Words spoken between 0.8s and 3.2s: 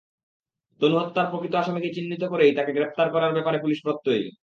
হত্যার প্রকৃত আসামিকে চিহ্নিত করেই তাকে গ্রেপ্তার